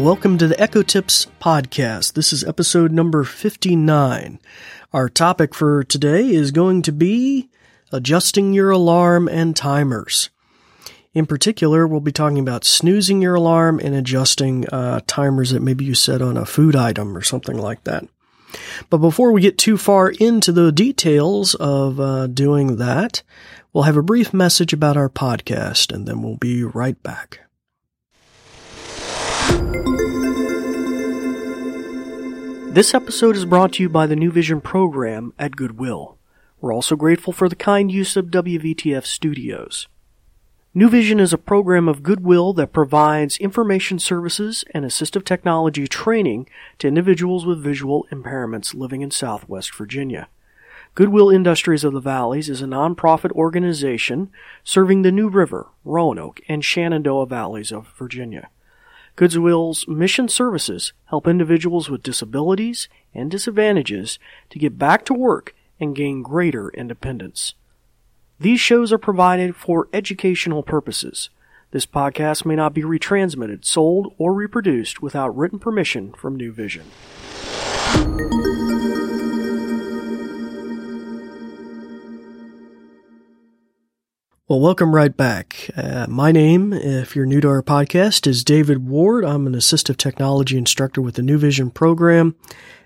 [0.00, 2.14] Welcome to the Echo Tips podcast.
[2.14, 4.40] This is episode number 59.
[4.94, 7.50] Our topic for today is going to be
[7.92, 10.30] adjusting your alarm and timers.
[11.12, 15.84] In particular, we'll be talking about snoozing your alarm and adjusting uh, timers that maybe
[15.84, 18.08] you set on a food item or something like that.
[18.88, 23.22] But before we get too far into the details of uh, doing that,
[23.74, 27.40] we'll have a brief message about our podcast and then we'll be right back.
[32.72, 36.16] This episode is brought to you by the New Vision program at Goodwill.
[36.60, 39.88] We're also grateful for the kind use of WVTF studios.
[40.72, 46.48] New Vision is a program of Goodwill that provides information services and assistive technology training
[46.78, 50.28] to individuals with visual impairments living in Southwest Virginia.
[50.94, 54.30] Goodwill Industries of the Valleys is a nonprofit organization
[54.62, 58.48] serving the New River, Roanoke, and Shenandoah Valleys of Virginia.
[59.20, 64.18] Goodwill's mission services help individuals with disabilities and disadvantages
[64.48, 67.52] to get back to work and gain greater independence.
[68.38, 71.28] These shows are provided for educational purposes.
[71.70, 76.86] This podcast may not be retransmitted, sold, or reproduced without written permission from New Vision.
[84.50, 85.70] Well, welcome right back.
[85.76, 89.24] Uh, my name, if you're new to our podcast, is David Ward.
[89.24, 92.34] I'm an assistive technology instructor with the New Vision program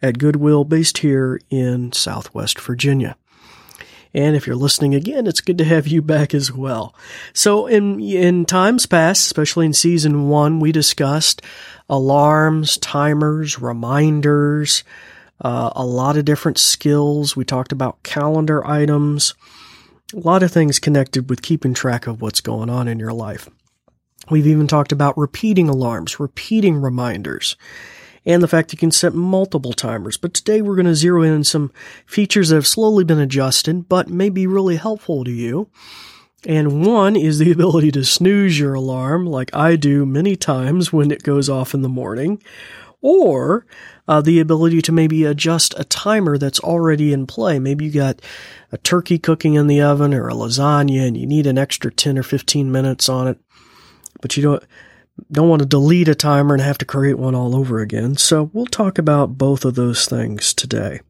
[0.00, 3.16] at Goodwill based here in Southwest Virginia.
[4.14, 6.94] And if you're listening again, it's good to have you back as well.
[7.32, 11.42] So in, in times past, especially in season one, we discussed
[11.90, 14.84] alarms, timers, reminders,
[15.40, 17.34] uh, a lot of different skills.
[17.34, 19.34] We talked about calendar items,
[20.14, 23.48] a lot of things connected with keeping track of what's going on in your life.
[24.30, 27.56] We've even talked about repeating alarms, repeating reminders
[28.28, 30.18] and the fact you can set multiple timers.
[30.18, 31.72] But today we're going to zero in on some
[32.04, 35.70] features that have slowly been adjusted, but may be really helpful to you.
[36.46, 41.10] And one is the ability to snooze your alarm, like I do many times when
[41.10, 42.42] it goes off in the morning,
[43.00, 43.64] or
[44.08, 47.58] uh, the ability to maybe adjust a timer that's already in play.
[47.58, 48.20] Maybe you got
[48.72, 52.18] a turkey cooking in the oven or a lasagna and you need an extra 10
[52.18, 53.38] or 15 minutes on it,
[54.22, 54.64] but you don't,
[55.30, 58.16] don't want to delete a timer and have to create one all over again.
[58.16, 61.00] So we'll talk about both of those things today.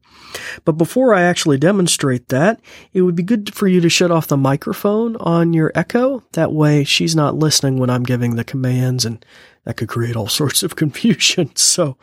[0.65, 2.59] But before I actually demonstrate that,
[2.93, 6.23] it would be good for you to shut off the microphone on your Echo.
[6.33, 9.25] That way she's not listening when I'm giving the commands and
[9.65, 11.55] that could create all sorts of confusion.
[11.55, 11.97] So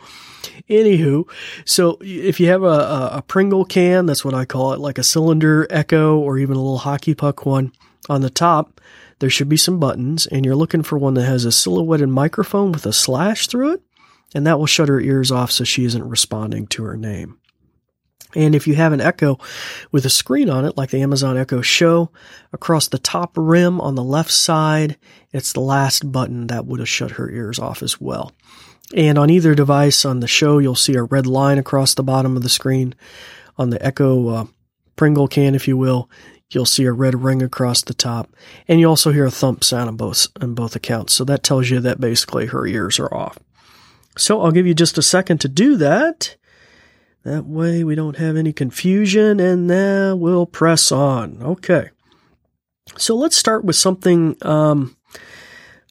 [0.69, 1.29] anywho,
[1.65, 5.05] so if you have a, a, Pringle can, that's what I call it, like a
[5.05, 7.73] cylinder Echo or even a little hockey puck one
[8.09, 8.81] on the top,
[9.19, 12.71] there should be some buttons, and you're looking for one that has a silhouetted microphone
[12.71, 13.83] with a slash through it,
[14.35, 17.39] and that will shut her ears off so she isn't responding to her name.
[18.35, 19.39] And if you have an Echo
[19.93, 22.11] with a screen on it, like the Amazon Echo Show,
[22.53, 24.97] across the top rim on the left side,
[25.33, 28.33] it's the last button that would have shut her ears off as well.
[28.95, 32.37] And on either device on the show, you'll see a red line across the bottom
[32.37, 32.95] of the screen.
[33.59, 34.47] On the Echo uh,
[34.97, 36.11] Pringle can, if you will,
[36.51, 38.33] You'll see a red ring across the top,
[38.69, 41.13] and you also hear a thump sound on both on both accounts.
[41.13, 43.39] So that tells you that basically her ears are off.
[44.17, 46.37] So I'll give you just a second to do that.
[47.27, 51.43] That way we don't have any confusion, and then we'll press on.
[51.43, 51.91] Okay.
[52.97, 54.97] So let's start with something um,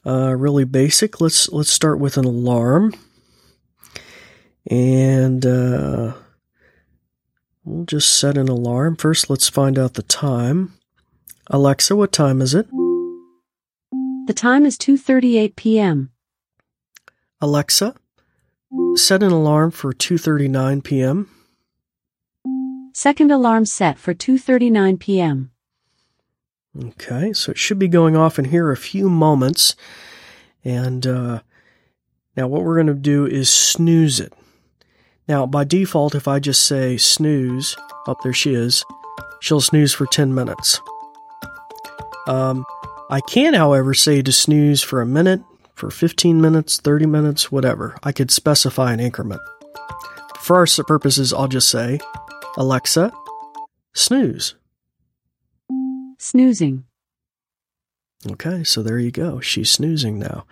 [0.06, 1.20] uh, really basic.
[1.20, 2.94] Let's let's start with an alarm,
[4.70, 6.14] and uh,
[7.66, 8.94] We'll just set an alarm.
[8.94, 10.74] First, let's find out the time.
[11.48, 12.68] Alexa, what time is it?
[14.28, 16.10] The time is 2:38 p.m.
[17.40, 17.96] Alexa,
[18.96, 21.30] set an alarm for 2:39 p.m.
[22.92, 25.50] Second alarm set for 2:39 p.m.
[26.84, 29.76] Okay, so it should be going off in here a few moments.
[30.64, 31.40] And uh,
[32.36, 34.32] now what we're going to do is snooze it.
[35.28, 37.76] Now, by default, if I just say snooze,
[38.06, 38.84] up oh, there she is,
[39.40, 40.80] she'll snooze for 10 minutes.
[42.28, 42.64] Um,
[43.10, 45.42] I can, however, say to snooze for a minute,
[45.76, 47.96] for 15 minutes, 30 minutes, whatever.
[48.02, 49.42] I could specify an increment.
[50.40, 52.00] For our purposes, I'll just say,
[52.56, 53.12] Alexa,
[53.94, 54.54] snooze.
[56.18, 56.84] Snoozing.
[58.24, 59.40] Okay, so there you go.
[59.40, 60.46] She's snoozing now.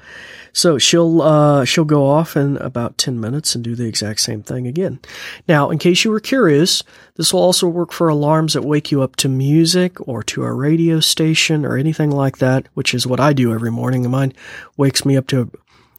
[0.52, 4.42] So she'll uh, she'll go off in about ten minutes and do the exact same
[4.42, 5.00] thing again.
[5.48, 6.82] Now, in case you were curious,
[7.16, 10.52] this will also work for alarms that wake you up to music or to a
[10.52, 14.08] radio station or anything like that, which is what I do every morning.
[14.08, 14.34] Mine
[14.76, 15.50] wakes me up to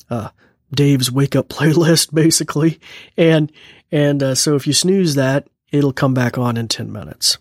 [0.09, 0.29] uh,
[0.73, 2.79] Dave's wake up playlist, basically.
[3.17, 3.51] And,
[3.91, 7.37] and, uh, so if you snooze that, it'll come back on in 10 minutes.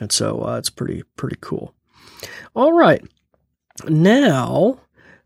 [0.00, 1.74] And so, uh, it's pretty, pretty cool.
[2.54, 3.02] All right.
[3.88, 4.80] Now,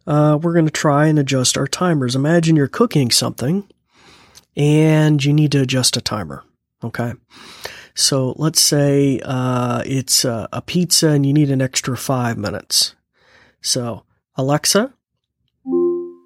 [0.07, 2.15] uh, we're going to try and adjust our timers.
[2.15, 3.67] Imagine you're cooking something
[4.57, 6.45] and you need to adjust a timer.
[6.83, 7.15] Okay.
[7.95, 12.95] So let's say uh, it's a, a pizza and you need an extra five minutes.
[13.63, 14.05] So,
[14.37, 14.93] Alexa,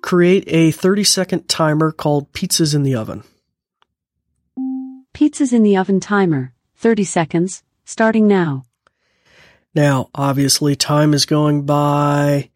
[0.02, 3.22] create a 30 second timer called Pizzas in the Oven.
[5.14, 8.64] Pizzas in the oven timer, 30 seconds, starting now.
[9.78, 12.50] Now, obviously, time is going by.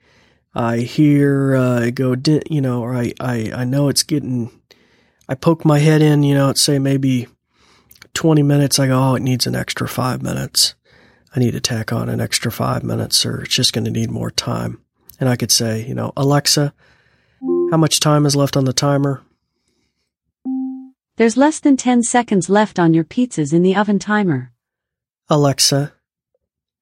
[0.57, 2.17] I hear uh, go,
[2.51, 4.51] you know, or I, I, I know it's getting.
[5.29, 7.29] I poke my head in, you know, it's say maybe
[8.15, 8.81] 20 minutes.
[8.81, 10.75] I go, oh, it needs an extra five minutes.
[11.33, 14.11] I need to tack on an extra five minutes, or it's just going to need
[14.11, 14.83] more time.
[15.21, 16.75] And I could say, you know, Alexa,
[17.71, 19.23] how much time is left on the timer?
[21.19, 24.51] There's less than 10 seconds left on your pizzas in the oven timer.
[25.31, 25.93] Alexa,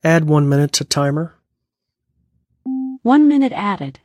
[0.02, 1.34] add one minute to timer.
[3.02, 4.00] One minute added.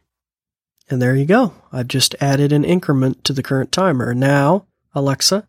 [0.89, 1.53] And there you go.
[1.71, 4.13] I've just added an increment to the current timer.
[4.13, 5.47] Now, Alexa,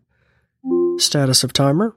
[0.97, 1.95] status of timer.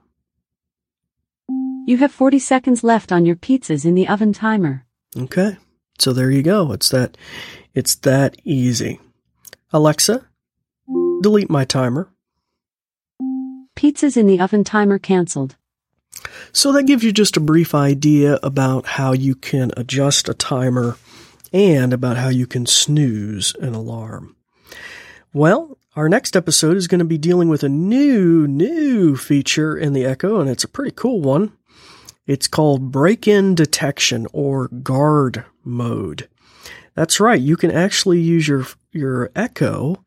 [1.87, 4.85] You have 40 seconds left on your pizzas in the oven timer.
[5.17, 5.57] Okay.
[5.99, 6.71] So there you go.
[6.71, 7.17] It's that
[7.73, 8.99] it's that easy.
[9.71, 10.27] Alexa,
[11.21, 12.09] delete my timer.
[13.75, 15.55] Pizzas in the oven timer canceled.
[16.51, 20.97] So that gives you just a brief idea about how you can adjust a timer
[21.53, 24.35] and about how you can snooze an alarm.
[25.33, 29.93] Well, our next episode is going to be dealing with a new, new feature in
[29.93, 31.51] the Echo, and it's a pretty cool one.
[32.25, 36.29] It's called break in detection or guard mode.
[36.95, 37.41] That's right.
[37.41, 40.03] You can actually use your, your Echo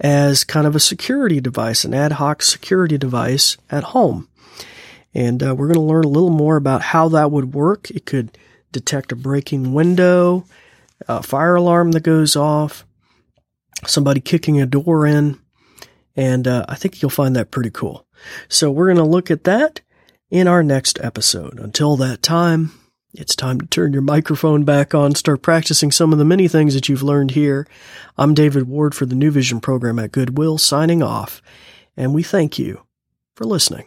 [0.00, 4.28] as kind of a security device, an ad hoc security device at home.
[5.16, 7.90] And uh, we're going to learn a little more about how that would work.
[7.90, 8.36] It could
[8.70, 10.44] detect a breaking window,
[11.08, 12.84] a fire alarm that goes off,
[13.86, 15.40] somebody kicking a door in.
[16.16, 18.06] And uh, I think you'll find that pretty cool.
[18.50, 19.80] So we're going to look at that
[20.28, 21.58] in our next episode.
[21.58, 22.72] Until that time,
[23.14, 26.74] it's time to turn your microphone back on, start practicing some of the many things
[26.74, 27.66] that you've learned here.
[28.18, 31.40] I'm David Ward for the New Vision program at Goodwill, signing off,
[31.96, 32.82] and we thank you
[33.34, 33.86] for listening.